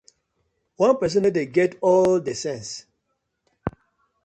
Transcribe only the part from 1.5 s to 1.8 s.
get